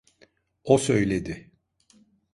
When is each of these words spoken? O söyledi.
O 0.63 0.77
söyledi. 0.77 1.51